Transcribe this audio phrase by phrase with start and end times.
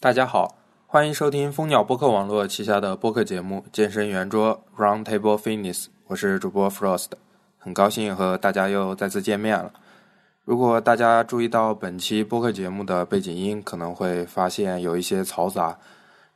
[0.00, 0.54] 大家好，
[0.86, 7.08] 欢迎收听蜂鸟播客网络旗下的播客节目《健身圆桌 Round Table Fitness》，我是主播 Frost，
[7.58, 9.72] 很高兴和大家又再次见面了。
[10.44, 15.76] 如果大家注意到本期播客节目的背景音，可能会发现有一些嘈杂，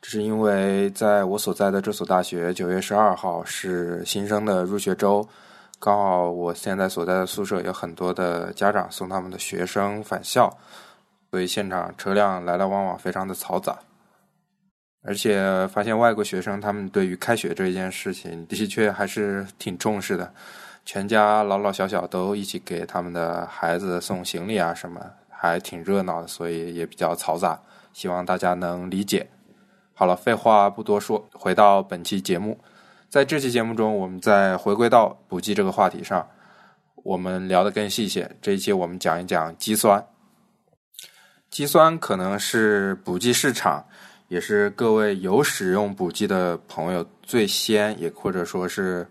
[0.01, 5.25] 这是因为在我所在的这所大学，九月十二号是新生的入学周，
[5.79, 10.53] 刚好我现在所在的宿舍有很多的家长送他们的学生返校。
[11.33, 13.79] 所以现场车辆来来往往，非常的嘈杂，
[15.03, 20.31] 而且发现外国学生他们对于开学这一件事情的确还是挺重视的，
[20.85, 27.59] 全家老老小小都一起给他们的孩子送行李啊什么，还挺热闹的，所以也比较嘈杂，
[27.95, 29.27] 希望大家能理解。
[29.95, 32.59] 好了，废话不多说，回到本期节目，
[33.09, 36.29] 在这期节目中，我们再回归到补剂这个话题上，
[36.97, 38.31] 我们聊得更细些。
[38.43, 40.05] 这一期我们讲一讲肌酸。
[41.53, 43.85] 肌酸可能是补剂市场，
[44.29, 49.07] 也是各位有使用补剂的朋友最先也或者说是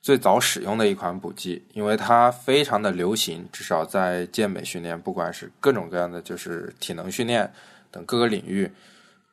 [0.00, 7.52] 最早使用的一款补剂，因为它非常的流行，至少在健美训练，不管是各种各样的就是体能训练
[7.90, 8.70] 等各个领域，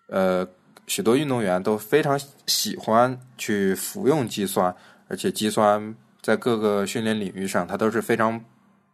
[0.07, 0.45] 呃，
[0.85, 4.75] 许多运动员都非常喜欢去服用肌酸，
[5.07, 8.43] 而且肌酸在各个训练领域上，它都是非常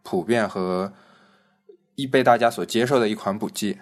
[0.04, 0.88] 普遍和。
[1.96, 3.78] 易被大家所接受的一款补剂，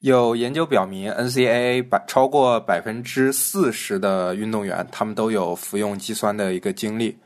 [0.00, 7.16] 有研究表明，NCAA 百超过百分之四十的运动员，他们都有服用肌酸的一个经历，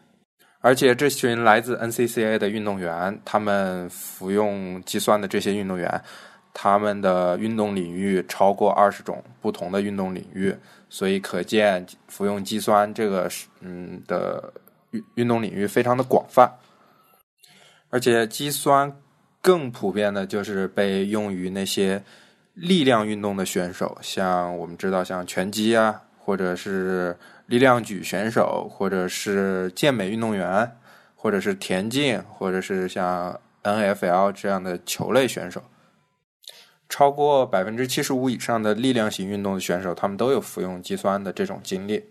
[0.60, 6.00] 而且这群来自 NCCA 的运动员，他们服用肌酸的这些运动员，
[6.54, 10.54] 他们的运动领域超过二十种不同的运动领域，
[10.88, 14.52] 所以可见服用肌酸这个是嗯的
[14.92, 16.48] 运运动领域非常的广泛，
[17.90, 18.94] 而且肌酸。
[19.48, 22.02] 更普遍的就是被用于那些
[22.52, 30.70] 力量运动的选手，像我们知道，像拳击啊，或者是力量举选手，或者是健美运动员，
[31.16, 35.62] 或者是田径，或者是像 NFL 这样的球类选手。
[36.90, 42.04] 超过百分之七十五以上的力量型运动的选手，他们都有服用肌酸的这种经历。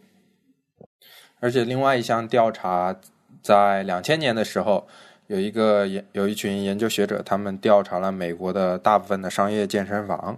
[1.39, 2.95] 而且，另外一项调查
[3.43, 4.87] 在两千年的时候。
[5.27, 10.37] 有一个研有一群研究学者，他们调查了美国的大部分的商业健身房，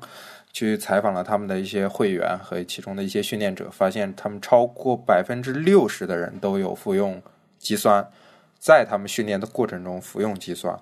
[0.51, 7.21] 去采访了他们的一些会员和其中的一些训练者，发现他们超过百分之六十的人都有服用
[7.59, 8.03] 肌酸，
[8.57, 10.75] 在他们训练的过程中服用肌酸，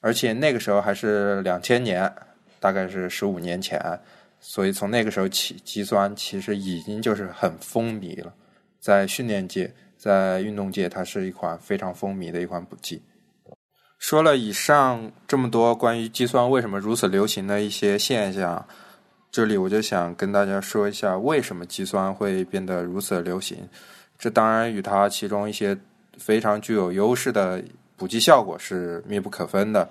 [0.00, 2.10] 而且那个时候还是两千年，
[2.58, 3.78] 大概是十五年前，
[4.40, 8.32] 所以从那个时候起，肌酸其实已经就是很风靡了，
[8.80, 13.02] 在训练界，在运动界，它是一款非常风靡的一款补剂。
[13.98, 18.64] 说了以上这么多关于肌酸为什么如此流行的一些现象，
[19.32, 23.58] 这里我就想跟大家说一下，为什么肌酸会变得如此流行。
[24.18, 25.76] 这当然与它其中一些
[26.18, 27.62] 非常具有优势的
[27.96, 29.88] 补剂效果是密不可分的。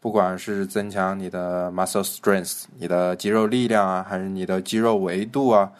[0.00, 5.70] 不管是增强你的 muscle strength，你的肌肉力量啊，还是你的肌肉维度啊，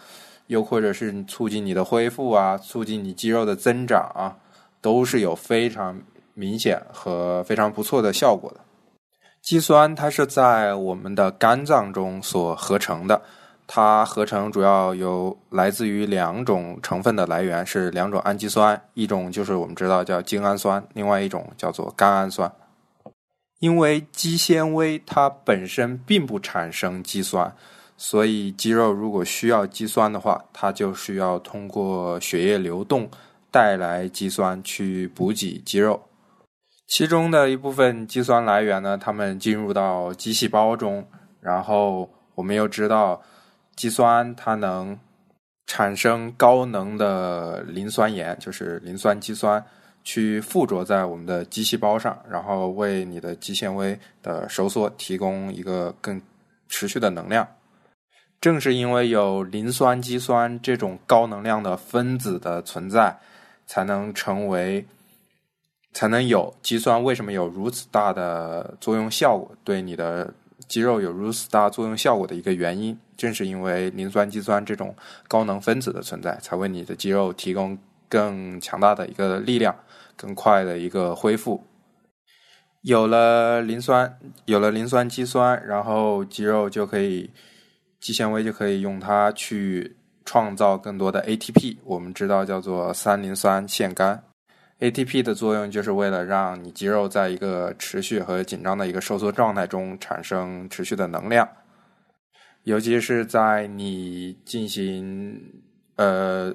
[0.48, 4.36] 又或者是促进你的恢复啊，促进你肌肉的增长啊，
[4.80, 5.96] 都是有非常。
[6.38, 8.60] 明显和非常不错的效果的
[9.42, 13.20] 肌酸，它是在我们的肝脏中所合成的。
[13.66, 22.50] 它合成主要有来自于两种成分的来源，是两种氨基酸，一种就是我们知道叫精氨酸，另外一种叫做甘氨酸。
[23.58, 27.54] 因为肌纤维它本身并不产生肌酸，
[27.96, 33.10] 所以肌肉如果需要肌酸的话，它就需要通过血液流动
[33.50, 36.00] 带来肌酸去补给肌肉。
[36.88, 41.06] 其中的一部分肌酸来源呢，它们进入到肌细胞中，
[41.38, 43.22] 然后我们又知道，
[43.76, 44.98] 肌酸它能
[45.66, 49.62] 产生高能的磷酸盐，就是磷酸肌酸，
[50.02, 56.18] 去附着在我们的肌细胞上，然后为你的肌纤维的收缩提供一个更
[56.70, 57.46] 持续的能量。
[58.40, 63.18] 正是因为有磷酸肌酸这种高能量的分子的存在，
[63.66, 64.86] 才能成为。
[65.92, 70.32] 才能有肌酸为什么有如此大的作用效果，对你的
[70.68, 74.94] 肌肉有如此大作用效果的一个原因，正是因为磷酸肌酸这种
[75.26, 77.76] 高能分子的存在，才为你的肌肉提供
[78.08, 79.74] 更强大的一个力量，
[80.16, 81.64] 更快的一个恢复。
[82.82, 87.28] 有了磷酸，有了磷酸肌酸，然后肌肉就可以，
[87.98, 94.22] 肌纤维就可以用它去创造更多的 ATP，我们知道叫做三磷酸腺苷。
[94.80, 101.48] ATP 的作用就是为了让你肌肉在一个持续和紧张的一个收缩状态中产生持续的能量。
[102.64, 105.40] 尤其是在你进行
[105.96, 106.54] 呃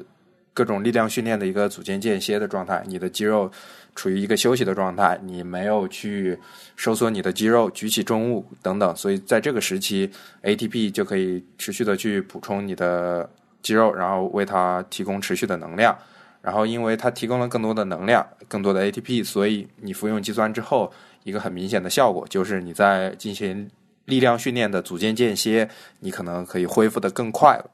[0.54, 3.52] 各种力量训练的一个组间间歇的状态，你的肌肉
[3.96, 6.38] 处于一个休息的状态，你没有去
[6.76, 10.10] 收缩你的肌肉、举起重物等等，所以在这个时期
[10.44, 13.28] ，ATP 就可以持续的去补充你的
[13.64, 15.98] 肌肉，然后为它提供持续的能量。
[16.44, 20.92] 然后，因为它提供了更多的能量、更多的 ATP，所以你服用肌酸之后，
[21.24, 23.72] 一个很明显的效果就是你在进行
[24.04, 25.70] 力量训练的组间间歇，
[26.02, 27.72] 你可能可以恢复的更快了。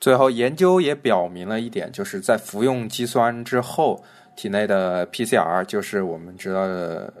[0.00, 4.02] 最后，研究也表明了一点，就是在服用肌酸之后，
[4.34, 7.14] 体内的 PCR，就是我们知道的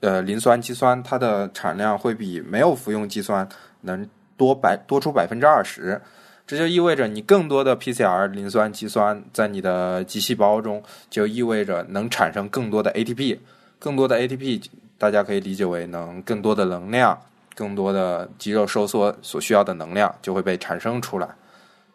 [0.00, 3.46] 呃磷酸肌酸，它的产量会比没有服用肌酸
[3.82, 4.08] 能
[4.38, 6.00] 多百多出百分之二十。
[6.46, 13.38] 这就意味着你更多的 PCR 磷酸肌酸在你的肌细胞中，就意味着能产生更多的 ATP，
[13.78, 14.62] 更多的 ATP，
[14.98, 17.18] 大家可以理解为能更多的能量，
[17.54, 21.28] 更多的肌肉收缩所需要的能量就会被产生出来。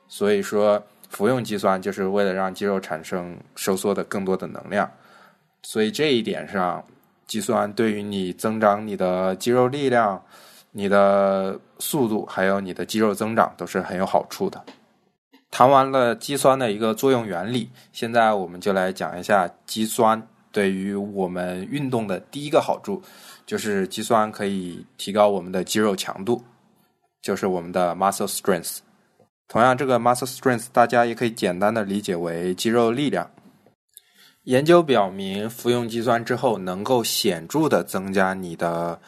[0.08, 4.90] 所以说，服用肌酸就是为了让肌肉产生收缩的更多的能量。
[5.62, 6.84] 所以这一点上，
[7.28, 10.24] 肌酸对于你增长你的肌肉力量。
[10.72, 14.64] 你的速度还有你的肌肉增长都是很有好处的。
[15.52, 20.22] 谈完了肌酸的一个作用原理，现在我们就来讲一下肌酸
[20.52, 23.02] 对于我们运动的第一个好处，
[23.48, 26.44] 就是肌酸可以提高我们的肌肉强度，
[27.24, 28.78] 就是我们的 muscle strength。
[29.48, 33.28] 同样，这个 muscle strength 大家也可以简单的理解为肌肉力量。
[34.44, 39.02] 研究表明，服用肌酸之后，能够显著的增加你的。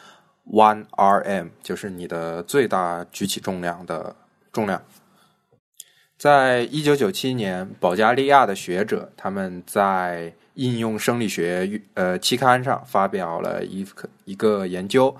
[0.44, 4.14] One RM 就是你的最大举起重量的
[4.52, 4.82] 重量。
[6.18, 15.16] 在一九九七年，保加利亚的学者他们在应用生理学呃期刊上发表了一个一个研究。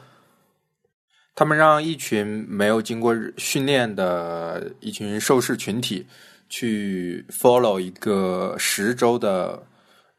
[1.34, 6.06] 他们让一群没有经过训练的一群受试群体
[6.48, 9.62] 去 follow 一个十周的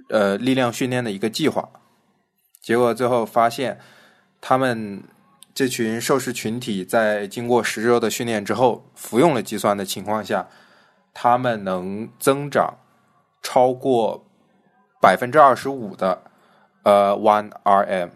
[0.09, 1.69] 呃力量训练的一个计划，
[2.61, 3.77] 结果最后发现。
[4.45, 5.01] 他们
[5.53, 10.45] 这群受试群体在经过十周的训练之后，服用了肌酸的情况下，
[11.13, 12.73] 他们能增长
[13.41, 14.25] 超过
[15.01, 16.23] 百分之二十五的
[16.83, 18.09] 呃 one RM。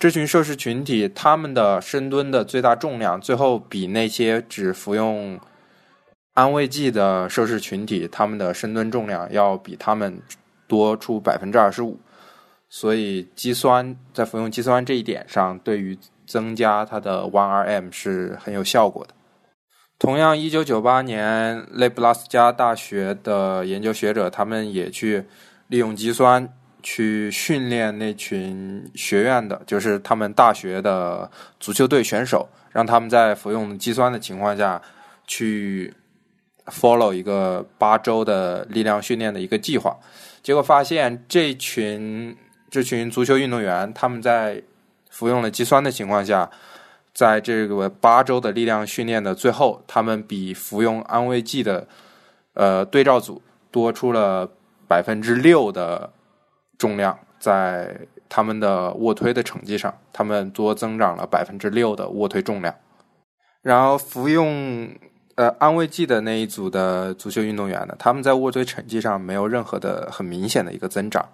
[0.00, 5.38] 这群受试群体他们的深蹲的最大重量，最后比那些只服用
[6.32, 10.20] 安慰剂的受试群体他们的深蹲重量要比他们
[10.66, 12.00] 多出百分之二十五。
[12.76, 19.14] 所以，肌酸在服用肌酸这一点上，对于增加它的 one RM 是很有效果的。
[19.96, 25.24] 同样，一九九八年，内布拉斯加大学的研究学者，他们也去
[25.68, 31.30] 利用肌酸去训练那群学院的，就是他们大学的
[31.60, 34.82] 足球队选手，让他们在服用肌酸的情况下
[35.28, 35.94] 去
[36.66, 39.96] follow 一个八周的力量训练的一个计划。
[40.42, 42.36] 结果发现，这群
[42.74, 44.60] 这群足球运动员，他们在
[45.08, 46.50] 服用了肌酸的情况下，
[47.12, 51.86] 在这个八周的力量训练的最后，他们比服用安慰剂的
[52.54, 53.40] 呃对照组
[53.70, 54.50] 多出了
[54.88, 56.10] 百分之六的
[56.76, 57.96] 重量，在
[58.28, 62.74] 他们的卧推的成绩上，他们多增长了百分之六的卧推重量。
[63.62, 64.90] 然后服用
[65.36, 71.24] 呃安慰剂的那一组的足球运动员呢，他们在卧推成绩上没有任何的很明显的一个增长。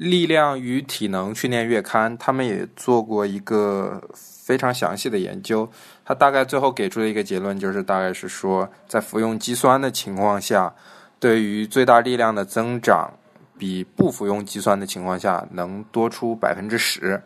[0.00, 5.70] 力量与体能训练月刊，他们也做过一个非常详细的研究。
[6.06, 10.74] 他大概最后给出的一个结论就是，大概是说，在服用肌酸的情况下，
[11.18, 13.12] 对于最大力量的增长，
[13.58, 17.22] 比不服用肌酸的情况下能多出百分之十。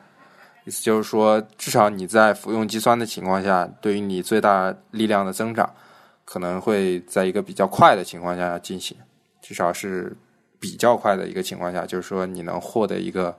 [0.65, 5.73] 意思就是说，至少你在服用肌酸的情况下，对于你最大力量的增长，
[6.25, 8.97] 可能会在一个比较快的情况下进行，
[9.41, 10.17] 至少是。
[10.65, 13.37] 比较快的一个情况下，就是说你能获得一个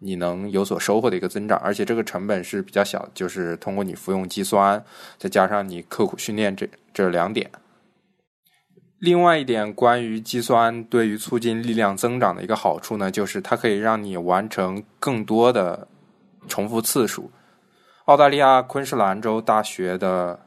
[0.00, 4.84] 你能有所收获的一个增长，而且这个成本是比较小，就是通过你服用肌酸，
[5.16, 7.48] 再加上你刻苦训练这这两点。
[8.98, 15.86] 另外一点，关于肌酸对于促进力量增长的一个好处呢，就是它可以让你完成更多的
[16.48, 17.30] 重复次数。
[18.06, 20.40] 澳大利亚昆士兰州大学的。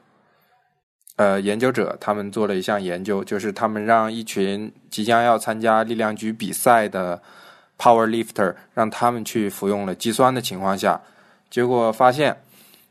[1.20, 7.22] 呃，研究者他们做了一项研究，就是他们让一群即将要参加力量举比赛的
[7.78, 11.02] power lifter，让他们去服用了肌酸的情况下，
[11.50, 12.38] 结果发现，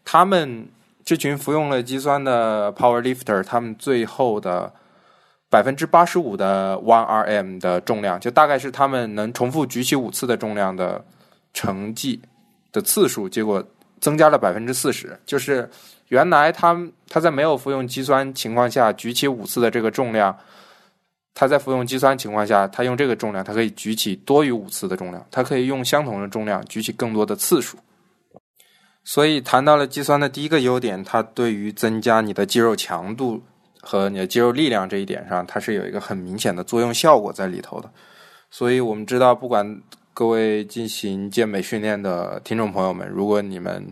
[0.05, 0.69] 他们
[1.07, 4.71] 这群服用了肌酸的 power lifter，他们最后的
[5.49, 11.03] 百分之八十五的 one RM 的重量，就大概是他们能重复举起五次的重量的
[11.55, 12.21] 成绩
[12.73, 13.65] 的次数，结果
[14.01, 15.69] 增加了百分之四十，就是
[16.09, 16.77] 原来他
[17.09, 20.37] 他在没有服用肌酸情况下举起五次的这个重量，
[21.35, 27.79] 他在服用肌酸情况下，他用这个重量，他可以举起多于五次的重量，他可以用相同的重量举起更多的次数。
[29.05, 33.43] 所以谈到了肌酸的第一个优点，它对于增加你的肌肉强度
[33.81, 37.91] 和你的肌肉力量这一点上，它是有一个很明显的作用效果在里头的。
[38.51, 39.81] 所以我们知道，不管
[40.19, 43.87] 各位进行健美训练的听众朋友们，如果你们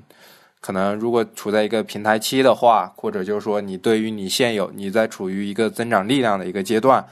[0.60, 7.06] 可能如果处在一个平台期的话，或者就是说你对于你现有你在处于一个增长力量的一个阶段，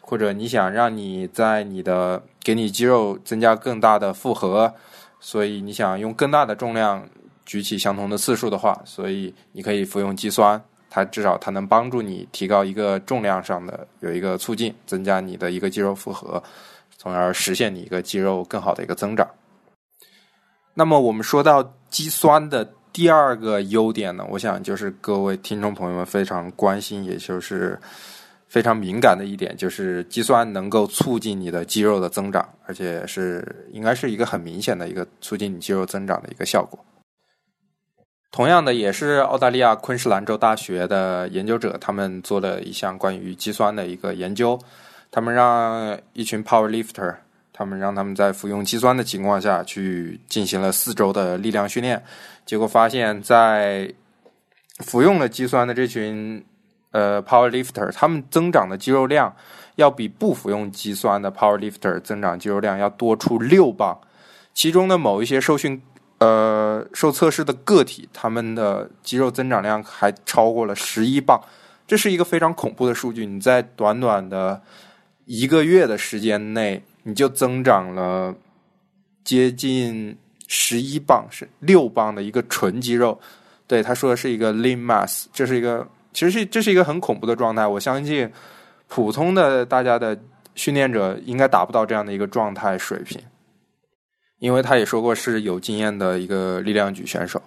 [0.00, 4.72] 或者你想让你在你的给你肌肉增加更大的负荷，
[5.18, 7.04] 所以你想用更大的重量。
[7.44, 16.40] 举起相同的次数的话，所以你可以服用肌酸，它至少它能帮助你提高一个重量上的有一个促进，增加你的一个肌肉负荷，
[17.00, 19.26] 从而实现你一个肌肉更好的一个增长。
[20.74, 27.80] 那么我们说到肌酸的第二个优点呢，我想就是各位听众朋友们非常关心，也就是
[28.48, 36.78] 非常敏感的一点，就是肌酸能够促进你的肌肉的增长，而且是应该是一个很明显的一个促进你肌肉增长的一个效果。
[38.30, 44.60] 同样的，也是澳大利亚昆士兰州大学的研究者，他们做了一项关于肌酸的一个研究。
[45.10, 47.14] 他们让一群 power lifter，
[47.52, 52.02] 他们让他们在服用肌酸的情况下去进行了四周的力量训练。
[52.46, 53.92] 结果发现，在
[54.78, 56.44] 服用了肌酸的这群
[56.92, 59.34] 呃 power lifter，他们增长的肌肉量
[59.76, 63.98] 要比不服用肌酸的 power lifter 增长肌肉量要多出六磅。
[64.54, 65.82] 其中的某一些受训。
[66.22, 71.40] 呃，受测试的个体，他们的肌肉增长量还超过了十一磅，
[71.86, 73.24] 这是一个非常恐怖的数据。
[73.24, 74.60] 你在短短的
[75.32, 78.34] 一个月的时间内，你就增长了
[79.22, 80.18] 接近
[80.48, 83.16] 十一磅，是六磅的一个纯肌肉。
[83.68, 87.64] 对他说的是一个 lean mass，这是一个其实是这是一个很恐怖的状态。
[87.64, 88.28] 我相信
[88.88, 90.18] 普通的大家的
[90.56, 93.16] 训练者应该达不到这样的一个状态水平。
[94.40, 97.40] 因为他也说过是有经验的一个力量举选手，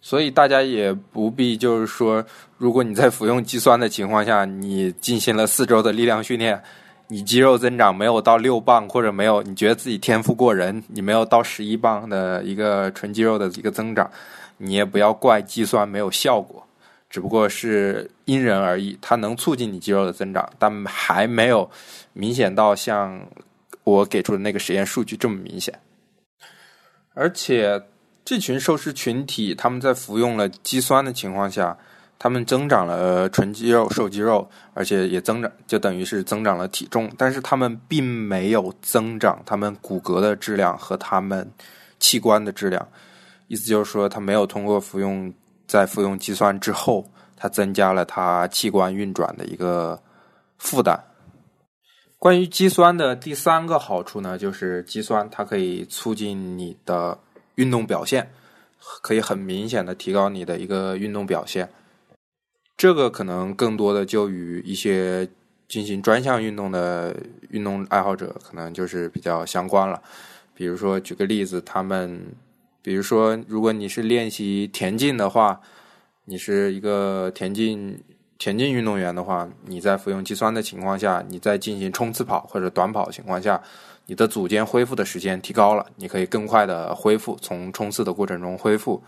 [0.00, 2.24] 所以大家也不必就是说，
[2.58, 6.62] 如果你在服用肌酸的情况下，你进行了四周的力量训练，
[7.10, 14.10] 你肌肉增长没有到六磅，或者没有你觉得自己天赋过人，你没有到十一磅的一个纯肌肉的一个增长，
[14.58, 16.62] 你也不要怪肌酸没有效果，
[17.08, 21.68] 只不过是因人而异，它能促进你肌肉的增长，但还没有
[22.12, 23.18] 明显到像
[23.84, 25.72] 我给出的那个实验数据这么明显。
[27.14, 27.82] 而且，
[28.22, 31.76] 这群受试群体他们在服用了肌酸的情况下，
[32.18, 37.08] 他们增长了纯肌肉、瘦肌肉，而且也增长，就等于是增长了体重。
[37.16, 41.48] 但是他们并没有增长他们骨骼的质量和他们
[42.00, 42.86] 器官的质量。
[43.46, 45.32] 意思就是说，他没有通过服用
[45.66, 49.98] 在服用肌酸之后，它增加了他器官运转的一个
[50.58, 50.98] 负担。
[52.18, 57.16] 关于肌酸的第三个好处呢，就是肌酸它可以促进你的
[57.54, 58.28] 运动表现，
[59.02, 61.68] 可以很明显的提高你的一个运动表现。
[62.78, 65.28] 这个可能更多的就与一些
[65.68, 67.14] 进行专项运动的
[67.50, 70.00] 运动爱好者可能就是比较相关了。
[70.54, 72.24] 比如说，举个例子，他们，
[72.80, 75.60] 比如说，如果你是练习田径的话，
[76.24, 78.00] 你是一个田径。
[78.40, 83.60] 田径运动员的话，你在服用肌酸的情况下，你在进行冲刺跑或者短跑情况下，
[84.06, 89.02] 你的组间恢复的时间提高了，你可以更快的恢复，从冲刺的过程中恢复，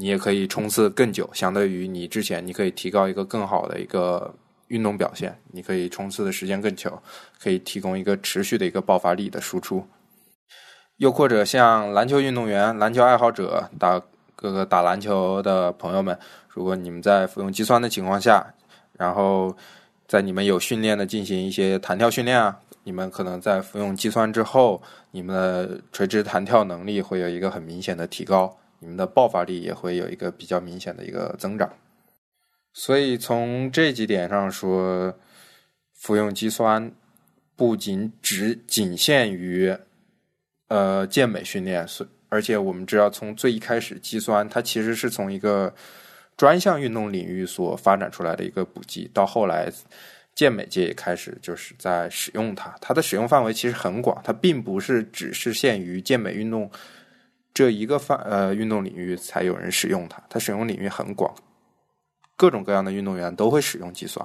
[0.00, 4.32] 你也可以冲刺更久，相对于你之前，你可以提高一个更好的一个
[4.68, 7.02] 运动表现，你可以冲刺的时间更久，
[7.42, 9.84] 可以提供一个持续的一个爆发力的输出。
[10.98, 14.00] 又或者像篮球运动员、篮球爱好者打
[14.36, 16.16] 各个打篮球的朋友们。
[16.46, 18.54] 如果你们在服用肌酸的情况下，
[18.92, 19.56] 然后
[20.06, 31.70] 在你们有训练的进行一些弹跳训练啊，你们可能在服用肌酸之后，你们的垂直弹跳能力会有一个很明显的提高，你们的爆发力也会有一个比较明显的一个增长。
[32.72, 35.12] 所以从这几点上说，
[35.94, 36.92] 服用肌酸
[37.56, 39.76] 不仅只仅限于
[40.68, 45.74] 呃健美训练，是而且我们知道从最一开始，肌酸它其实是从一个
[46.36, 49.72] 专项运动领域所发展出来的一个补剂，到后来
[50.36, 52.72] 健美界也开始就是在使用它。
[52.80, 56.70] 它的使用范围其实很广，它并不是只是限于健美运动
[57.58, 60.22] 这一个范呃运动领域才有人使用它。
[60.30, 61.34] 它使用领域很广，
[62.36, 64.24] 各种各样的运动员都会使用计算。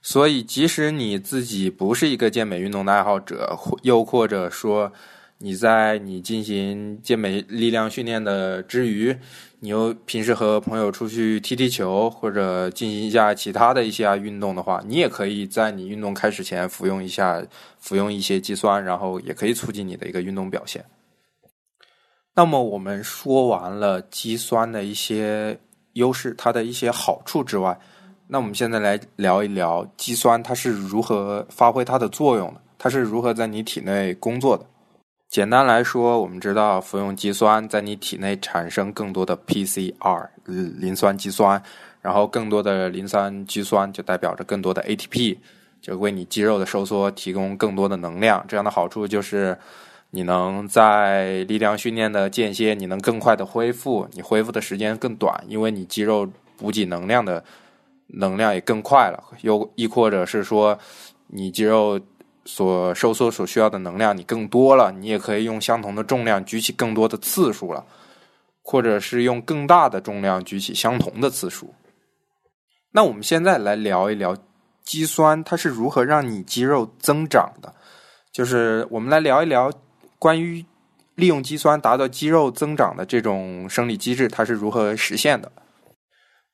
[0.00, 4.90] 所以，即使你自己不是一个健美运动的爱好者，又或者说
[5.36, 9.14] 你在你进行健美力量训练的之余，
[9.58, 17.44] 你又平时和朋友出去踢踢球或者进行一下其他的一些运动的话，你也可以在你运动开始前服用一下，
[17.78, 20.82] 服用一些肌酸，然后也可以促进你的一个运动表现。
[22.34, 25.58] 那么我们说完了肌酸的一些
[25.94, 27.78] 优势，它的一些好处之外，
[28.28, 34.64] 那我们现在来聊一聊肌酸它是如何发挥它的作用的，它是如何在你体内工作的。
[35.28, 41.62] 简单来说，我们知道服用肌酸在你体内产生更多的 PCR 磷酸肌酸，
[42.00, 45.36] 然后更多的磷酸肌酸就代表着更多的 ATP，
[45.80, 48.44] 就为你肌肉的收缩提供更多的能量。
[48.48, 49.56] 这样的好处就是
[50.10, 57.44] 你能在力量训练的间歇，你能更快的恢复，你恢复的时间更短，因为你肌肉补给能量的
[58.06, 59.22] 能量也更快了。
[59.42, 60.78] 又亦或者是说，
[61.26, 62.00] 你肌肉。
[62.46, 67.84] 所收缩所需要的能量你更多了，你也可以用相同的重量举起更多的次数了，
[68.62, 71.72] 或者是用更大的重量举起相同的次数。
[72.92, 74.34] 那我们现在来聊一聊
[74.82, 77.72] 肌酸它是如何让你肌肉增长的，
[78.32, 79.70] 就是我们来聊一聊
[80.20, 80.64] 关于
[81.14, 85.50] 利用肌酸达到肌肉增长的这种生理机制，它是如何实现的。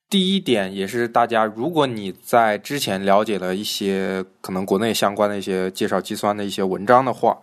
[0.08, 7.36] 第一点也是大家，如果你在之前了解了一些可能国内相关的一些介绍肌酸的一些文章的话，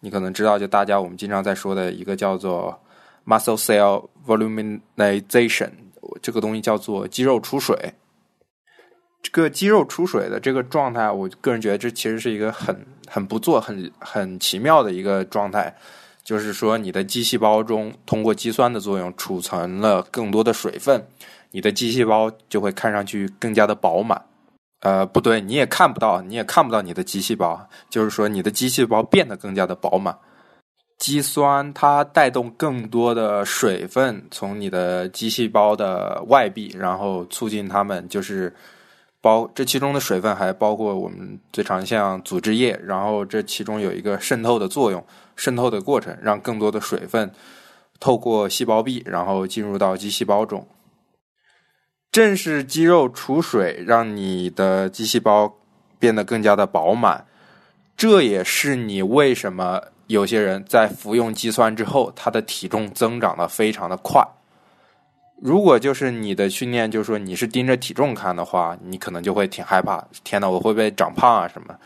[0.00, 2.80] 你可能知道，就大家我们经常在说的一个叫做
[3.26, 5.68] muscle cell voluminization，
[6.22, 7.76] 这个东西叫做肌肉出水。
[9.32, 15.74] 这个肌肉出水的这个状态，我个人觉得这其实是一个很很不错、很很奇妙的一个状态，
[16.24, 21.04] 就是说你的肌细胞中通过肌酸的作用储存了更多的水分。
[21.52, 24.20] 你的肌细胞就会看上去更加的饱满，
[24.80, 30.14] 呃，不对，你也看不到，你也看不到你的肌细胞，就是说你的肌细胞变得更加的饱满。
[30.98, 38.54] 肌酸它带动更多的水分从你的肌细胞的外壁，然后促进它们就是
[39.26, 47.32] 包这其中的水分还包括我们最常像组织液，然后这其中有一个渗透的作用，渗透的过程让更多的水分
[47.98, 50.64] 透过细胞壁，然后进入到肌细胞中。
[52.12, 55.56] 正是肌肉储水，让你的肌细胞
[55.98, 57.26] 变得更加的饱满。
[57.96, 64.22] 这也是你为什么有些人在服用肌酸之后，他的体重增长的非常的快。
[65.40, 70.02] 如果就是你的训练，就是说你是盯着体重看的话，你可能就会挺害怕。
[70.24, 71.76] 天呐，我会不会长胖啊什么？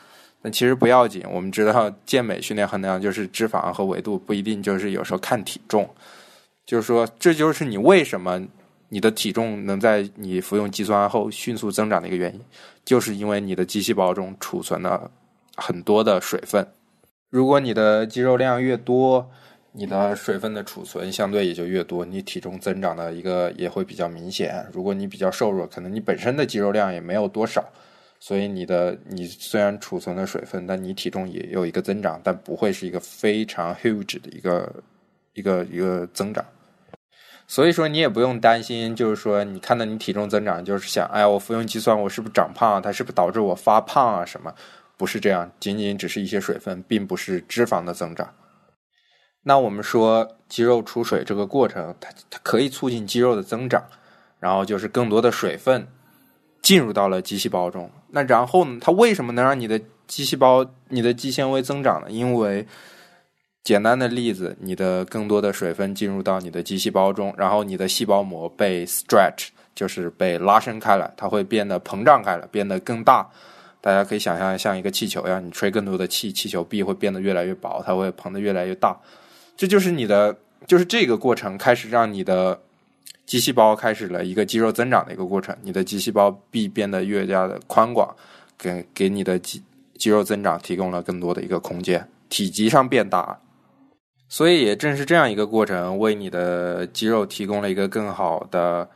[0.43, 5.89] 但其实不要紧，我们知道健美训练衡量就是脂肪和维度，不一定就是有时候看体重。
[6.65, 8.43] 就是说，这就是你为什么。
[8.93, 12.41] 你的体重能在你服用肌酸后迅速增长的一个原因，
[12.85, 15.09] 就是因为你的肌细胞中储存了
[15.55, 16.67] 很多的水分。
[17.31, 19.31] 如果你的肌肉量越多，
[19.73, 24.67] 你的水分的储存相对也就越多，你体重增长的一个也会比较明显。
[24.73, 27.65] 如果你比较瘦弱，可能你本身的肌肉量也没有多少，
[28.19, 34.73] 所以你的你虽然储存了水分，但你体重也有一个增长，但不会是一个非常 huge 的一个
[35.35, 36.45] 一个一个增长。
[37.47, 42.83] 所以说你也不用担心，就是说你看到你体重增长，就是想，哎呀，我服用肌酸，我是不是长胖？
[42.83, 44.25] 它是不是导致我发胖啊？
[44.25, 44.53] 什么？
[44.97, 48.29] 不是这样，仅仅只是一些水分，并不是脂肪的增长。
[49.43, 53.83] 那我们说肌肉储水这个过程，它它可以促进肌肉的增长，
[54.39, 55.89] 然后就是更多的水分
[56.61, 57.91] 进入到了肌细胞中。
[58.09, 58.79] 那然后呢？
[58.81, 62.11] 它为什么能让你的肌细胞、你的肌纤维增长呢？
[62.11, 62.67] 因为
[63.63, 73.27] 简单的例子，你的更多的水分进入到你的肌细胞中，然后你的细胞膜被 stretch，就是被拉伸开来，它会变得膨胀开来，变得更大。
[73.81, 78.99] 大家可以想象像一个气球一样，你吹更多的气，气球壁会变得越来越薄，它会膨得越来越大。
[79.61, 80.35] 这就是你的，
[80.67, 82.59] 就是这个过程开始让你的
[83.27, 88.17] 肌细胞开始了一个肌肉增长的一个过程，你的肌细胞壁变得越加的宽广，
[88.57, 89.63] 给给你的肌
[89.99, 93.39] 肌肉增长提供了更多的一个空间，体积上变大。
[94.31, 98.89] 所以也正是这样一个过程，为你的肌肉提供了一个更好的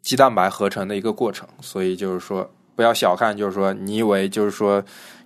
[0.00, 1.46] 肌蛋白合成的一个过程。
[1.60, 4.82] 所以就是说，不要小看，就是说，你以为就是说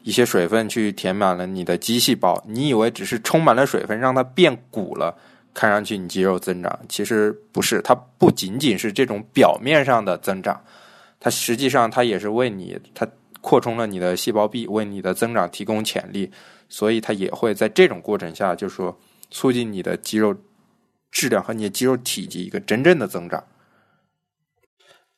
[0.07, 5.12] 一些水分去填满了你的肌细胞，你以为只是充满了水分让它变鼓了，
[5.53, 7.83] 看上去你肌肉增长，其实不是。
[7.83, 10.62] 它不仅仅是这种表面上的增长，
[11.19, 13.05] 它实际上它也是为你它
[13.40, 16.31] 扩充了你的细胞壁，为你的增长提供潜力。
[16.69, 18.97] 所以它也会在这种过程下，就是说
[19.33, 20.33] 促进你的肌肉
[21.11, 23.42] 质量和你的肌肉体积一个真正的增长。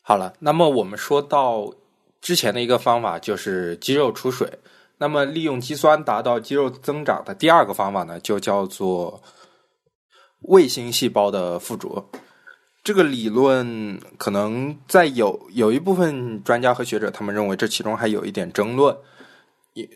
[0.00, 1.70] 好了，那么我们说到
[2.22, 4.50] 之前的一个方法就是肌肉储水，
[4.98, 9.22] 那么，利用肌酸达到肌肉增长的第二个方法呢，就叫做
[10.42, 12.10] 卫星细胞的附着。
[12.82, 18.96] 这个理论可能在有有一部分专家和学者，他们认为这其中还有一点争论。
[19.74, 19.88] 也，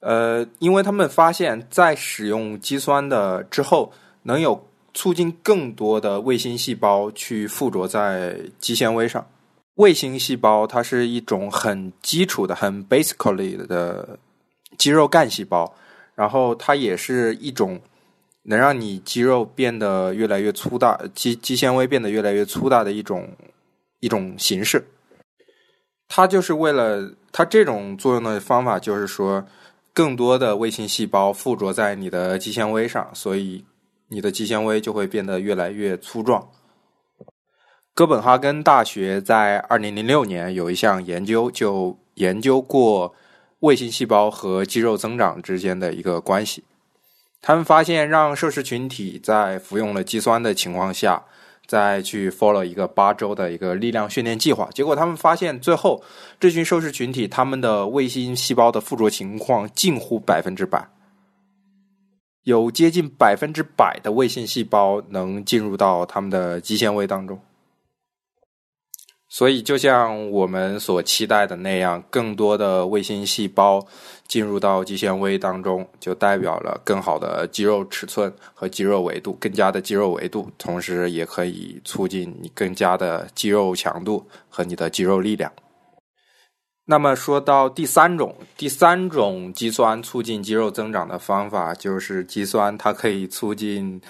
[0.00, 3.92] 呃，因为他们发现，在使用肌酸的之后，
[4.22, 9.24] 能有促进更多的卫星细胞去附着在肌纤维上。
[9.76, 14.18] 卫星细胞它是一种很基础的、很 basically 的
[14.76, 15.72] 肌肉干细胞，
[16.14, 17.80] 然后它也是一种
[18.42, 23.28] 能让你肌肉变得越来越粗大、肌肌纤维变得越来越粗大的一种
[24.00, 24.82] 一种形式。
[26.08, 29.44] 它就是为了它这种作用的方法，就是说
[29.92, 33.64] 更多的卫星细胞附着在你的肌纤维上，所以
[34.08, 36.48] 你的肌纤维就会变得越来越粗壮。
[37.96, 43.14] 哥本哈根大学在二零零六年有一项研究，就研究过
[43.60, 46.62] 卫星细胞和肌肉增长之间的一个关系。
[47.40, 51.24] 他们发现，让受试群体在服用了肌酸的情况下，
[51.66, 56.02] 再去 follow 一个八周的一个力量训练计划，结果他们发现，最后
[56.38, 60.86] 这群受试群体他们的卫星细胞的附着情况近乎百分之百，
[62.42, 67.40] 有接近百分之百的卫星细胞能进入到他们的肌纤维当中。
[69.28, 73.84] 所以，就像我们所期待的那样，更多的卫星细胞
[74.28, 85.52] 进入到肌纤维当中，就代表了更好的肌肉尺寸和肌肉维度，更加的肌肉维度，同时也可以促进你更加的肌肉强度和你的肌肉力量。
[86.84, 94.00] 那么，说到第三种，第三种肌酸促进肌肉增长的方法，就是肌酸它可以促进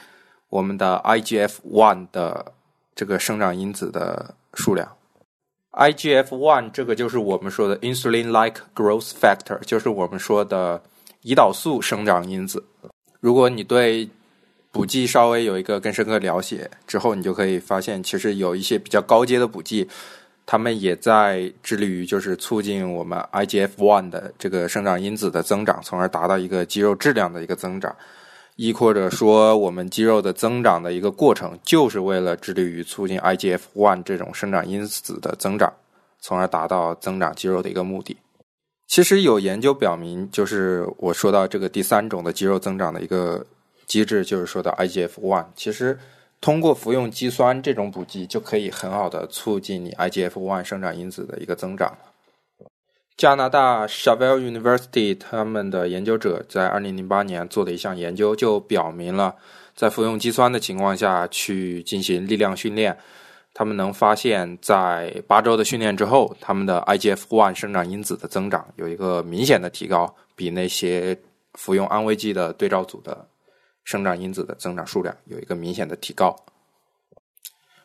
[0.51, 2.53] 我们的 IGF one 的
[2.95, 4.87] 这个生长因子的数量。
[5.77, 10.83] IGF one 这个就是我们说的 insulin-like growth factor，就是我们说的
[11.23, 12.65] 胰岛素生长因子。
[13.21, 14.09] 如果你对
[14.73, 19.87] 补剂稍微有一个更深刻了解之后，你就可以发现，其实有一些比较高阶的补剂，
[20.47, 27.95] 他们也在致力于就是促进我们 IGF one 的这个生长因子的增长，从而达到一个肌肉质量的一个增长。
[28.57, 35.73] 亦或者说，我们肌肉的增长的一个过程，就是为了致力于促进 IGF one 这种生长因子的增长，
[36.21, 38.17] 从而达到增长肌肉的一个目的。
[38.87, 43.45] 其实有研究表明，就是我说到这个第三种的肌肉增长的一个
[43.87, 45.45] 机制，就是说的 IGF one。
[45.55, 45.99] 其实
[46.41, 51.93] 通过服用肌酸这种补剂，就可以很好的促进你 IGF one 生长因子的一个增长。
[53.17, 59.35] 加拿大 s h a v e l University 他们的研究者在2008年做的一项研究，就表明了
[59.75, 62.95] 在服用肌酸的情况下去进行力量训练，
[63.55, 71.19] 他们能发现，在八周的训练之后，他们的 IGF-1 生长因子的增长有一个明显的提高，比那些
[71.55, 73.27] 服用安慰剂的对照组的
[73.85, 76.37] 生长因子的增长数量有一个明显的提高。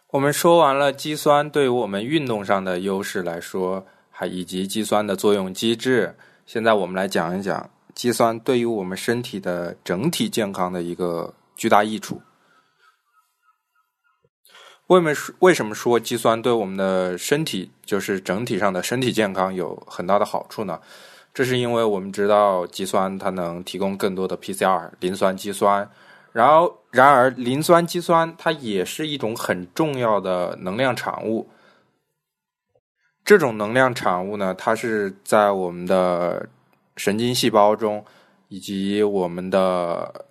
[0.10, 3.88] 我们说完了肌酸对于我们运动上的优势来说。
[4.26, 12.22] 以及肌酸的作用机制，现在我们来讲一讲肌酸对于我们身体的整体健康的一个巨大益处。
[14.88, 20.80] 为什么说为什么说肌酸对我们的身体就是整体上的身体健康有很大的好处呢？
[21.34, 25.90] 这是因为我们知道肌酸它能提供更多的 PCR 磷酸肌酸，
[26.34, 31.50] 然后然而磷酸肌酸它也是一种很重要的能量产物。
[33.24, 36.50] 这种能量产物呢，它是在我们的
[36.98, 38.04] 神经细胞中，
[38.50, 40.26] 以及我们的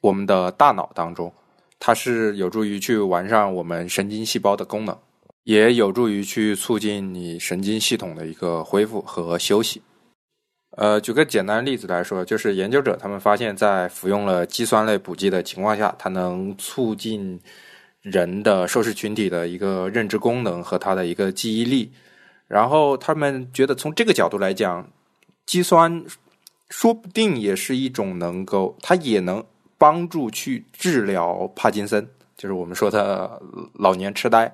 [0.00, 1.30] 我们的大脑当中，
[1.78, 4.96] 它是有助于去完善我们神经细胞的功能，
[5.42, 9.82] 也有助于去促进你神经系统的一个恢复和休息。
[10.76, 17.38] 呃，举个简单例子来说，就是研究者他们发现，在服用了肌酸类补剂的情况下，它能促进。
[18.02, 21.92] 人的受试群体的一个认知功能和他的一个记忆力，
[22.48, 24.90] 然后他们觉得从这个角度来讲，
[25.44, 26.04] 肌酸
[26.68, 29.44] 说不定也是一种能够，它也能
[29.76, 33.40] 帮助去治疗帕金森，就是我们说的
[33.74, 34.50] 老年痴呆。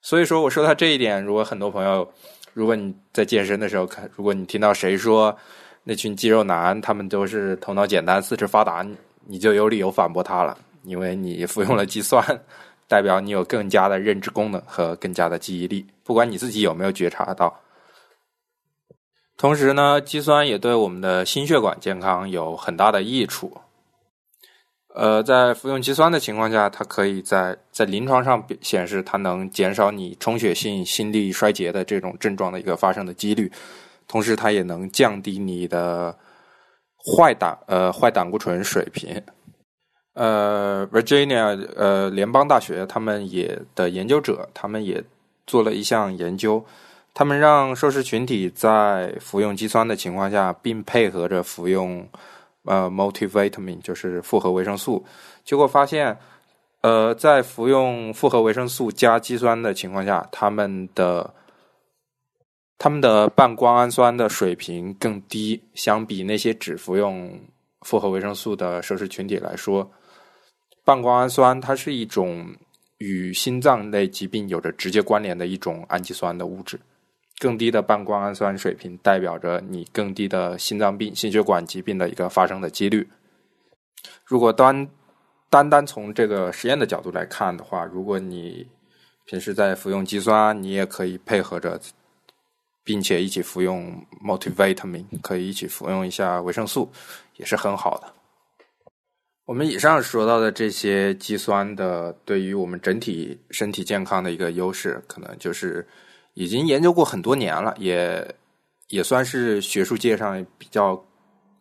[0.00, 2.10] 所以说，我说到这一点，如果很多朋友，
[2.52, 5.36] 如果你在健身的时候看，如果你听到谁说
[5.82, 8.86] 那群肌肉男他们都是头脑简单、四肢发达，
[9.26, 10.56] 你就有理由反驳他了。
[10.84, 12.24] 因为你服用了肌酸，
[12.86, 17.60] 代表你有更加的认知功能和更加的记忆力，不管你自己有没有觉察到。
[19.36, 23.56] 同时呢，肌酸也对我们的心血管健康有很大的益处。
[24.94, 33.50] 呃，在服用肌酸的情况下，它可以在在临床上显示，它能减少你充血性心力衰竭的这种症状的一个发生的几率，
[34.06, 36.16] 同时它也能降低你的
[37.18, 39.20] 坏胆呃坏胆固醇水平。
[40.14, 45.04] 呃，Virginia 呃联邦大学他们也的研究者，他们也
[45.46, 46.64] 做了一项研究，
[47.12, 52.08] 他们让受试群体在服用肌酸的情况下，并配合着服用。
[52.66, 55.04] 呃，multivitamin 就是复合维生素，
[55.44, 56.16] 结果发现，
[56.80, 61.34] 呃，在服用复合维生素加肌酸的情况下，他们的
[62.78, 67.38] 他们的半胱氨酸的水平更低，相比那些只服用
[67.82, 69.86] 复合维生素的受试群体来说，
[70.84, 72.54] 半胱氨酸它是一种
[72.98, 76.78] 与心脏类疾病有着直接关联的一种氨基酸的物质。
[77.38, 83.08] 更低的半胱氨酸水平代表着你更低的心脏病、心血管疾病的一个发生的几率。
[84.24, 84.88] 如果单
[85.50, 88.66] 单单从这个实验的角度来看的话，如果你
[89.24, 91.80] 平时在服用肌酸，你也可以配合着，
[92.84, 96.90] 并且一起服用 multivitamin，可以一起服用一下维生素，
[97.36, 98.13] 也是很好的。
[99.46, 105.86] 我们以上说到的这些肌酸的对于我们整体身体健康的一个优势，可能就是。
[106.36, 108.34] 已经研究过很多年了，也
[108.88, 111.00] 也算是学术界上比较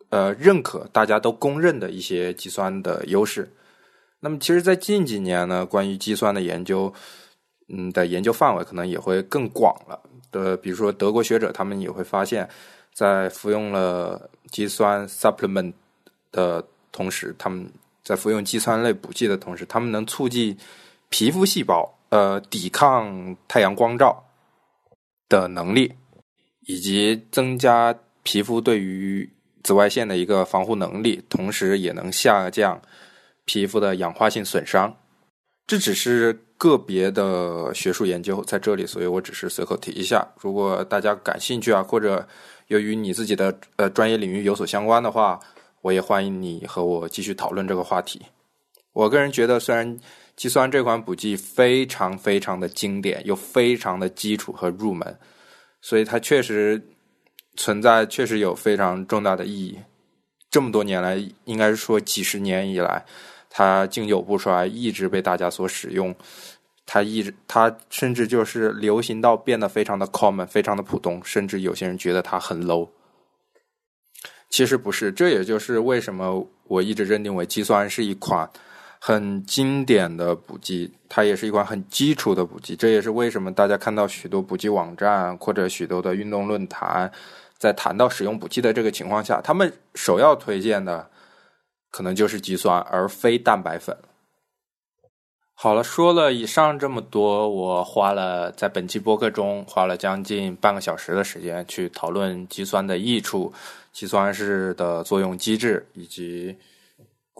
[0.09, 3.47] 呃认可、大家都公认的一些肌酸的优势。
[4.19, 6.91] 那么，其实，在近几年呢，关于肌酸的研究，
[7.67, 10.01] 嗯，的研究范围可能也会更广了。
[10.31, 12.49] 的，比如说德国学者，他们也会发现，
[12.95, 15.71] 在服用了肌酸 supplement
[16.31, 17.69] 的同时，他们
[18.05, 20.57] 在服用肌酸类补剂的同时，他们能促进
[21.09, 24.23] 皮肤细胞呃抵抗太阳光照。
[25.29, 25.91] 的能力，
[26.67, 29.27] 以及增加皮肤对于
[29.63, 32.79] 紫外线的一个防护能力，同时也能下降
[33.43, 34.95] 皮肤的氧化性损伤。
[35.65, 40.27] 这只是个别的学术研究在这里，所以我只是随口提一下。
[40.39, 42.27] 如果大家感兴趣啊，或者
[42.67, 45.39] 由于你自己的呃专业领域有所相关的话，
[45.83, 48.21] 我也欢迎你和我继续讨论这个话题。
[48.93, 49.99] 我个人觉得，虽然
[50.37, 55.19] 计算这款补剂非常非常的经典，又非常的基础和入门，
[55.81, 56.81] 所以它确实
[57.57, 59.77] 存在，确实有非常重大的意义。
[60.49, 63.03] 这么多年来，应该是说几十年以来，
[63.49, 66.15] 它经久不衰，一直被大家所使用。
[66.85, 72.87] 它一直，它甚至就是流行到变得非常的 common，非常的普通，甚至有些人觉得它很 low。
[74.53, 78.47] 其实不是，这也就是为什么我一直认定为肌酸是一款。
[79.05, 82.73] 很经典的补剂，它也是一款很基础的补剂。
[82.73, 87.11] 这也是为什么大家看到许多补剂网站或者许多的运动论坛，
[87.57, 91.09] 在谈到使用补剂的这个情况下，他们首要推荐的
[91.91, 93.97] 可能就是肌酸，而非蛋白粉。
[95.53, 103.53] 好了，说了以上这么多，我花了在本期播客中花了将近半个小时的时间去讨论肌酸的益处、
[103.91, 106.55] 肌酸是的作用机制以及。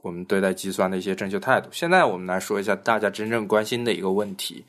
[0.04, 1.70] 我们对待肌酸的一些正确态度。
[1.72, 4.62] 现在我们来说一下大家真正关心的一个问题，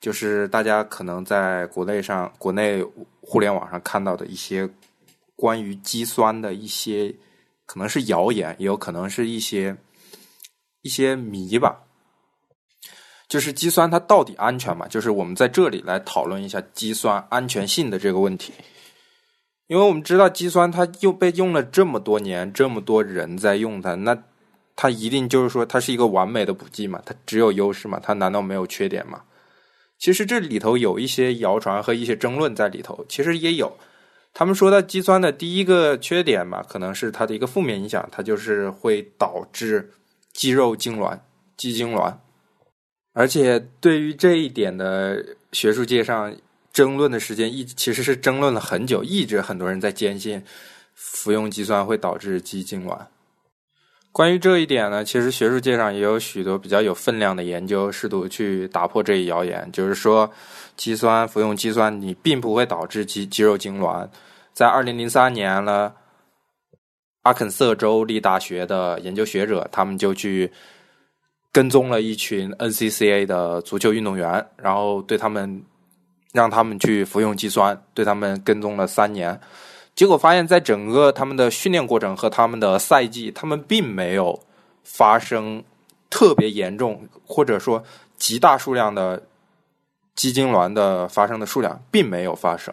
[0.00, 2.80] 就是大家可能在国内上、国内
[3.20, 4.68] 互联网上看到的一些
[5.34, 7.12] 关于肌酸的一些，
[7.66, 9.76] 可能是谣言，也有可能是一些
[10.82, 11.82] 一些谜吧。
[13.32, 14.86] 就是肌酸它到底安全吗？
[14.86, 18.52] 就是我们在这里来讨论一下肌酸安全性的这个问题。
[19.68, 24.22] 因为我们知道肌酸它又被用了这么多年，这么多人在用它，那。
[24.74, 27.00] 它一定就是说，它是一个完美的补剂嘛？
[27.06, 28.00] 它只有优势嘛？
[28.02, 29.22] 它难道没有缺点吗？
[29.98, 33.04] 其实这里头有一些谣传和一些争论在里头。
[33.08, 33.70] 其实也有，
[34.34, 39.90] 他们说的肌酸的第一个缺点嘛，可能是它的一个负面影响，它就是会导致
[40.32, 41.18] 肌肉痉挛、
[41.56, 42.14] 肌痉挛。
[43.12, 46.34] 而且对于这一点的学术界上
[46.72, 50.42] 争论的时间一其实是争论了很久，一直很多人在坚信
[50.94, 52.98] 服用肌酸会导致肌痉挛。
[54.10, 59.66] 关于这一点呢，其实学术界上也有许多比较有分量的研究，试图去打破这一谣言。
[59.72, 60.30] 就是说，
[60.76, 64.06] 肌酸服用肌酸，你并不会导致肌肌肉痉挛。
[64.52, 65.94] 在二零零三年呢，
[67.22, 70.52] 阿肯色州立大学的研究学者，他们就去
[71.52, 75.62] 跟踪了一群 NCCA 的足球运动员，然后对他们
[76.32, 79.38] 让他们去服用肌酸，对他们跟踪了三年。
[79.94, 84.42] 结果发现，在整个他们的训练过程和他们的赛季，他们并没有
[84.82, 85.62] 发生
[86.08, 87.84] 特别严重或者说
[88.16, 89.22] 极大数量的
[90.14, 92.72] 肌痉挛的发生的数量，并没有发生。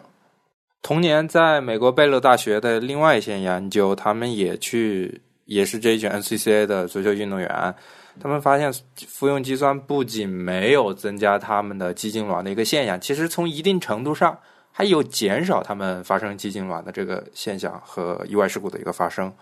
[0.80, 7.74] 同年，在美国贝勒大学的另外一项研究，他们也去也是这一群 NCCA 的足球运动员，
[8.18, 8.72] 他们发现
[9.06, 14.36] 服用肌酸不仅没有增加他们的肌痉挛的一个现象，其实从一定程度上
[14.72, 19.32] 还有减少他们发生肌痉挛的这个现象和意外事故的一个发生。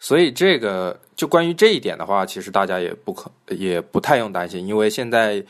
[0.00, 5.44] 所以，这个就关于这一点的话，其实大家也不可也不太用担心，因为现在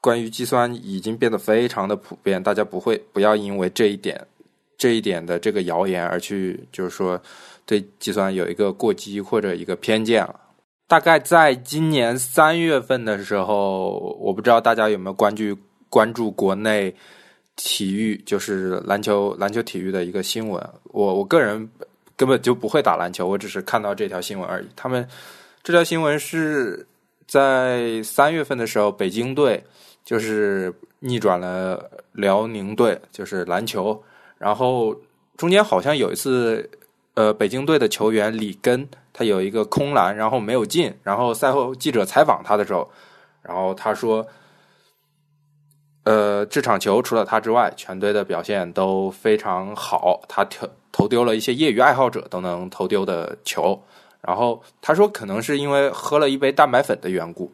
[0.00, 4.26] 关于肌酸已经变得非常的普遍，大家不会不要因为这一点
[4.76, 7.20] 这一点的这个谣言而去就是说
[7.64, 10.40] 对肌酸有一个过激或者一个偏见了。
[10.88, 15.56] 大概在今年三月份的时候，我不知道大家有没有关注
[15.88, 16.92] 关注国内
[17.54, 20.60] 体育，就是篮球篮球体育的一个新闻。
[20.84, 21.70] 我我个人。
[22.18, 24.66] 根本就不会打篮球，我只是看到这条新闻而已。
[24.74, 25.06] 他们
[25.62, 26.84] 这条新闻是
[27.28, 29.62] 在三月份的时候，北京队
[30.04, 34.02] 就是逆转了辽宁队，就是篮球。
[34.36, 34.92] 然后
[35.36, 36.68] 中间好像有一次，
[37.18, 40.94] 呃，北京队的球员里根他有一个空篮，然后没有进。
[41.02, 42.88] 然后赛后记者采访他的时候，
[43.42, 44.24] 然后他说
[46.06, 50.68] ：“呃，这场球除了他之外，全队的表现都非常好。”他投。
[50.90, 53.80] 投丢了一些业余爱好者都能投丢的球，
[54.20, 57.52] 然后他说可能是因为喝了一杯蛋白粉的缘故，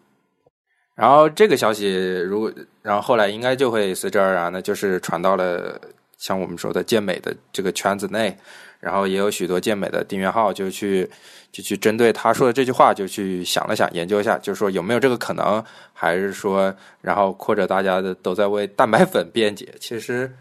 [0.94, 5.78] 然后这个消息如果然后后来应该就会随之而然的，就是传到了
[6.24, 8.34] 像我们说的健美的这个圈子内，
[8.80, 11.06] 然后也有许多健美的订阅号就去
[11.52, 20.34] 就去针对他说的这句话就去想了想研究一下，就是说有没有这个可能，还是说然后或者大家的都在为蛋白粉辩解，其实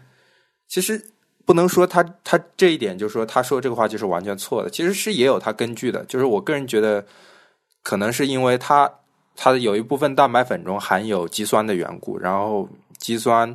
[0.68, 1.04] 其实。
[1.46, 6.02] 不能说他他这一点，就是说他说这个话就是完全错的，其实是也有他根据的。
[6.06, 7.04] 就是我个人觉得，
[7.82, 8.90] 可能是因为他
[9.36, 12.66] 他的有一部分蛋白粉中含有肌酸的缘故，然后
[12.96, 13.54] 肌酸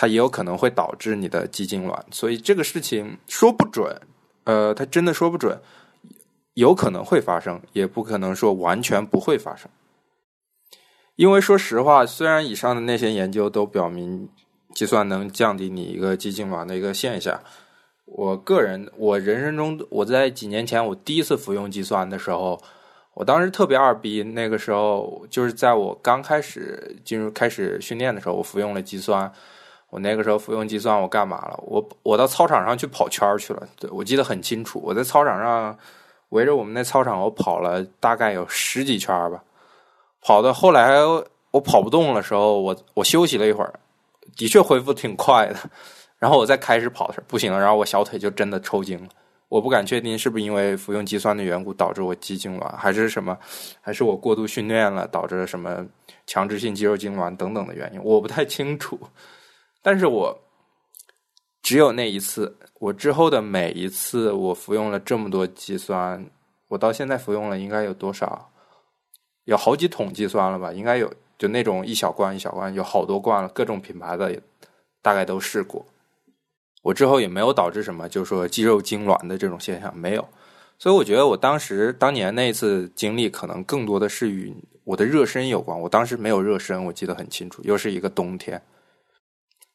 [0.00, 3.94] 它也有可能会导致你的肌痉挛，所以这个事情说不准，
[4.44, 5.60] 呃，它真的说不准，
[6.54, 9.68] 有可能会发生，也不可能说完全不会发生。
[11.16, 14.30] 因为说实话，虽然以上的那些研究都表明。
[14.72, 17.42] 计算能降低你一个肌痉挛的一个现象。
[18.04, 22.56] 我个人，我人生中，我在几年前我第一次服用肌酸的时候，
[23.14, 24.22] 我当时特别二逼。
[24.22, 29.30] 那个时候就是在我刚开始进入开始训练的时候，我服用了肌酸。
[29.90, 31.60] 我那个时候服用肌酸，我干嘛了？
[31.66, 33.68] 我我到操场上去跑圈去了。
[33.78, 35.76] 对我记得很清楚，我在操场上
[36.30, 39.42] 围着我们那操场，我跑了大概有十几圈吧。
[40.22, 41.00] 跑到后来
[41.50, 43.72] 我跑不动的时候，我我休息了一会儿。
[44.36, 45.58] 的确恢复挺快的，
[46.16, 49.08] 然后我再开始跑的时候不行了，然后我小腿就真的抽筋了。
[49.48, 53.36] 我不敢确定是不是因为服用肌酸的缘故导致我肌痉挛，还是什么，
[53.80, 55.84] 还是我过度训练了导致什么
[56.28, 58.96] 强制性肌肉痉挛等等的原因，我不太清楚。
[59.82, 60.38] 但是我
[61.62, 66.24] 只有那一次，我之后的每一次我服用了这么多肌酸，
[66.68, 68.50] 我到现在服用了应该有多少？
[69.44, 70.72] 有好几桶肌酸了吧？
[70.72, 71.12] 应该有。
[71.38, 74.38] 就那种一小罐一小罐，有好多罐了，各种品牌的
[75.00, 75.82] 大概都试过。
[76.82, 80.28] 我之后也没有导致什么，就是说肌肉痉挛的这种现象没有。
[80.78, 85.80] 所以我觉得我当时当年那一次经历，可能更多的是与我的热身有关。
[85.80, 88.60] 我当时没有热身，我记得很清楚，又是一个冬天。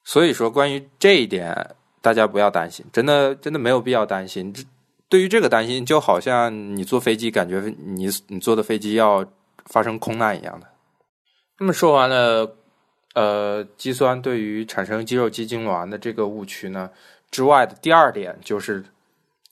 [0.06, 4.54] 所以说，关于这一点，大家不要担心，真的真的没有必要担心。
[4.54, 4.64] 这
[5.10, 9.26] 对于这个担心，就好像你坐飞机，感觉你你坐的飞机要
[9.66, 10.68] 发生空难一样的。
[11.60, 12.56] 那么说完了，
[13.14, 16.90] 呃，肌酸对于产生肌肉肌痉挛的这个误区呢
[17.32, 18.84] 之外的第二点，就是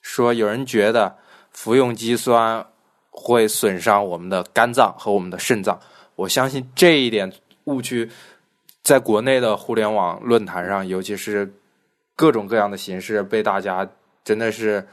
[0.01, 1.15] 说有人觉得
[1.51, 2.65] 服用肌酸
[3.09, 5.79] 会损伤我们的肝脏和我们的肾脏。
[6.15, 7.31] 我相信这一点
[7.65, 8.09] 误区，
[8.83, 11.51] 在国内的互联网论坛上，尤其是
[12.15, 13.89] 各种各样的形式，被大家
[14.23, 14.85] 真的是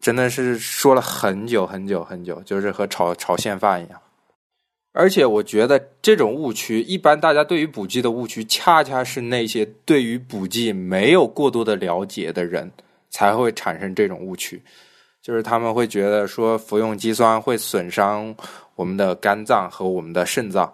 [0.00, 4.00] 真的是说了很久很久很久，就是和炒炒现饭一样。
[4.94, 12.70] 而且我觉得这种误区，一般大家对于补剂的误区，恰恰是那些对于补剂没有过多的了解的人
[13.08, 14.62] 才会产生这种误区，
[15.22, 18.34] 就是他们会觉得说服用肌酸会损伤
[18.74, 20.70] 我们的肝脏和我们的肾脏。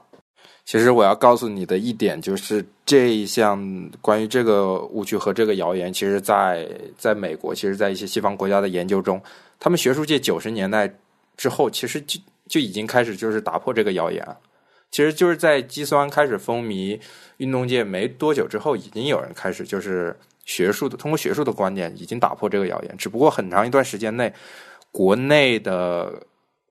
[0.68, 3.58] 其实我要告诉你的一点就是，这一项
[4.02, 9.18] 关于这个误区和这个谣言，其实在在美国，其实在一些西方国家的研究中，
[9.58, 10.92] 他们学术界九十年代
[11.36, 12.20] 之后，其实就。
[12.48, 14.26] 就已经开始就是打破这个谣言，
[14.90, 16.98] 其实就是在肌酸开始风靡
[17.36, 22.96] 运动界没多久之后，已经有人开始就是学术的通过学术的观点已经打破这个谣言。
[22.96, 24.32] 只不过很长一段时间内，
[24.90, 26.10] 国内的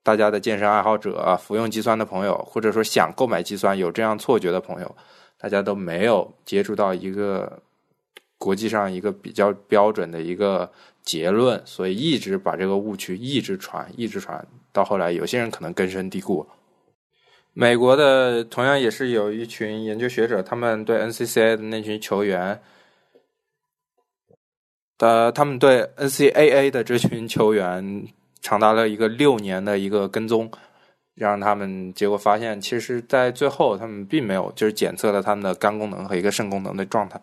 [0.07, 4.95] 大家的健身爱好者啊、服用肌酸的朋友，或者说想购买肌酸有这样错觉的朋友，
[5.37, 7.61] 大家都没有接触到一个
[8.37, 10.71] 国际上一个比较标准的一个
[11.03, 16.47] 结论，所以一直把这个误区一直传，一直传到后来，有些人可能根深蒂固。
[17.51, 22.61] 美国的同样也是有一群研究学者，他们对 NCAA 的那群球员，
[24.99, 28.07] 呃，他们对 NCAA 的这群球员
[28.41, 30.51] 长达了一个六年的一个跟踪。
[31.19, 37.19] 让他们结果发现，其实，在最后他们并没有，就是检测了他们的肝功能和一个肾功能的状态，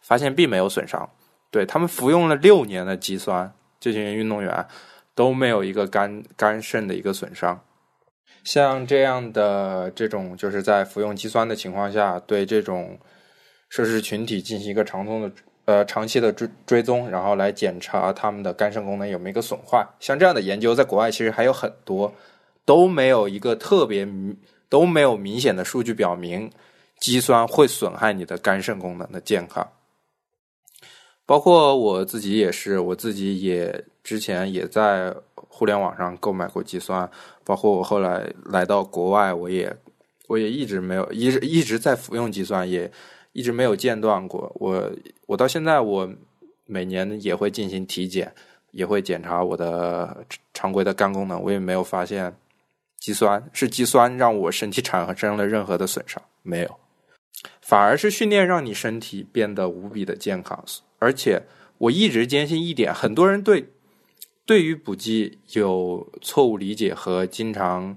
[0.00, 1.06] 发现并没有损伤。
[1.50, 4.66] 对他们服用了六年的肌酸，这些运动员
[5.14, 7.60] 都没有一个肝肝肾的一个损伤。
[8.44, 12.98] 像这样的这种，就是在服用肌酸的情况下，对这种
[13.68, 15.30] 摄氏群体进行一个长通的
[15.64, 19.86] 呃长期的追追踪，然后来检查他们的肝肾功能有没有一个损坏。
[20.00, 22.12] 像这样的研究，在国外其实还有很多。
[22.66, 24.08] 都没有一个特别
[24.70, 26.50] 都没有明显的数据表明
[26.98, 29.68] 肌酸会损害你的肝肾功能的健康。
[31.26, 37.06] 包括我自己也是，我自己也之前也在互联网上购买过肌酸，
[37.44, 39.70] 包括我后来来到国外，我也
[40.26, 42.90] 我也一直没有一直一直在服用肌酸，也
[43.34, 44.50] 一直没有间断过。
[44.54, 44.90] 我
[45.26, 46.08] 我到现在我
[46.64, 48.34] 每年也会进行体检，
[48.70, 50.24] 也会检查我的
[50.54, 52.34] 常规的肝功能，我也没有发现。
[52.96, 56.80] 肌酸是肌酸让我身体产生了任何的损伤没有，
[57.60, 60.64] 反而是训练让你身体变得无比的健康。
[60.98, 61.42] 而且
[61.76, 63.68] 我一直坚信一点，很多人对
[64.46, 67.94] 对于补剂有错误理解和经常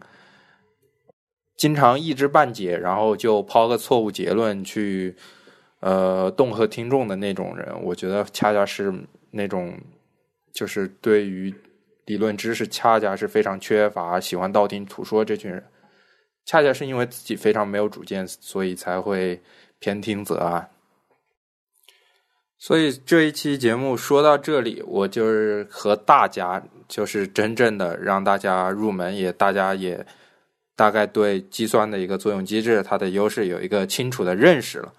[1.58, 5.14] 经常一知半解，然后就抛个错误结论去
[5.82, 8.94] 呃恫吓听众的那种人，我觉得恰恰是
[9.32, 9.78] 那种
[10.54, 11.54] 就是对于。
[12.08, 15.62] 理论知识恰恰是非常缺乏，喜欢道听途说这群人，
[16.46, 19.42] 恰恰是因为自己非常没有主见，所以才会
[19.80, 20.70] 偏听则暗。
[22.58, 30.06] 所以这一期节目说到这里，我就是和大家，就是真正的让大家入门，也大家也
[30.78, 34.94] 大概对肌酸的一个作用机制、它的优势有一个清楚的认识了。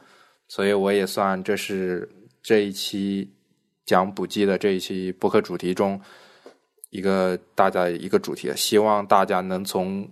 [0.49, 2.07] 所以我也算这是
[2.43, 3.31] 这一期
[3.87, 5.99] 讲补剂的这一期播客主题中。
[6.91, 10.09] 一个大家一个主题，希望大家能从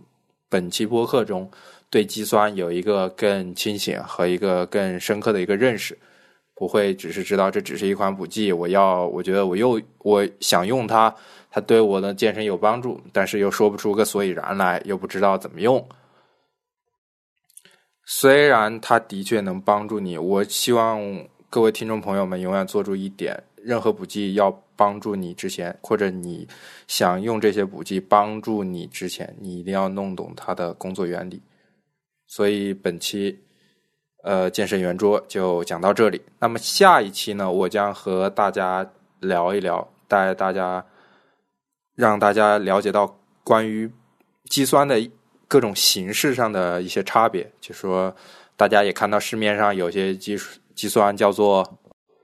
[0.48, 1.50] 本期播客中
[1.88, 5.98] 对肌酸有一个更清醒和一个更深刻的一个认识，
[6.56, 11.14] 不会只是知道这只是一款补剂，我要我觉得我又我想用它，
[11.50, 15.86] 它对我的健身有帮助，但是又说不出个所以然来，又不知道怎么用。
[18.06, 20.98] 虽然它的确能帮助你，我希望
[21.50, 23.38] 各位听众朋友们永远做出一点。
[23.56, 26.46] 任何补剂要帮助你之前，或者你
[26.86, 31.42] 想用这些补剂帮助你之前，你一定要弄懂它的工作原理。
[32.28, 33.36] 所以本期
[34.26, 36.20] 呃健身圆桌就讲到这里。
[36.40, 38.84] 那么下一期呢，我将和大家
[39.20, 40.84] 聊一聊，带大家
[41.94, 43.88] 让大家了解到关于
[44.50, 45.00] 肌酸的
[45.46, 47.48] 各种形式上的一些差别。
[47.60, 48.14] 就说
[48.56, 50.36] 大家也看到市面上有些肌
[50.74, 51.64] 肌酸叫做。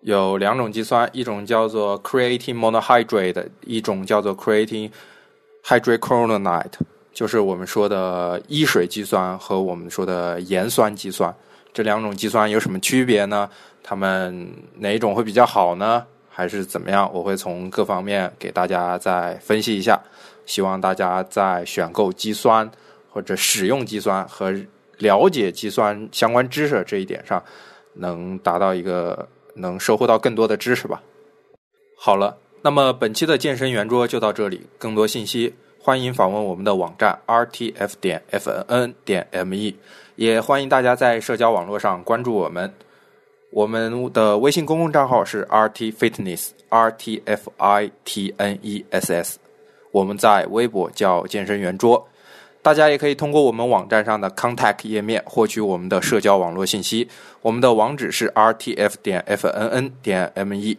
[0.05, 4.91] 有两种肌酸，一种叫做 creatine monohydrate，一种叫做 creatine
[5.65, 6.73] hydrochloride，
[7.15, 11.33] 就是我们说的一水肌酸和我们说的盐酸肌酸。
[11.73, 13.49] 这两种肌酸有什么区别呢？
[13.83, 16.07] 它们哪一种会比较好呢？
[16.29, 17.11] 还是怎么样？
[17.13, 20.01] 我会从各方面给大家再分析一下。
[20.47, 22.71] 希望大家在选购肌酸
[23.11, 24.55] 或者使用肌酸和
[24.99, 27.43] 了解肌酸相关知识这一点上，
[27.95, 29.29] 能达到一个。
[29.55, 31.03] 能收获到更多的知识吧。
[31.95, 34.63] 好了，那么本期的健身圆桌就到这里。
[34.79, 39.75] 更多信息，欢迎访问我们的网站 rtf 点 fnn 点 me，
[40.17, 42.73] 也欢迎大家在社交网络上关注我们。
[43.51, 49.39] 我们的微信公共账号是 rt fitness，r t f i t n e s s。
[49.91, 52.07] 我们在微博叫健身圆桌。
[52.63, 57.09] 大家也可以通过我们网站上的 Contact 页面获取我们的社交网络信息。
[57.41, 60.77] 我们的网址是 rtf 点 fnn 点 me。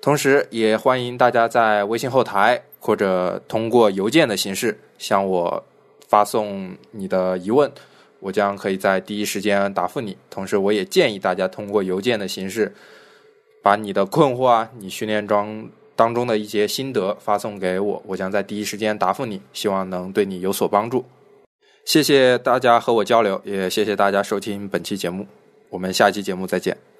[0.00, 5.62] 同时，也欢迎大家在微信后台或者通过邮件的形式向我
[6.08, 7.70] 发送你的疑问，
[8.22, 10.16] 我将可以在第一时间答复你。
[10.30, 12.72] 同时，我也建议大家通过邮件的形式
[13.62, 15.68] 把你的困惑啊，你训练中。
[15.94, 21.04] 当中的一些心得发送给我，我将在第一时间答复你，希望能对你有所帮助。
[21.84, 25.26] 谢谢大家和我交流，也谢谢大家收听本期节目，
[25.68, 26.91] 我们下期节目再见。